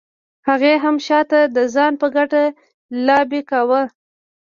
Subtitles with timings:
[0.47, 2.43] هغې هم شاته د ځان په ګټه
[3.05, 3.81] لابي کاوه.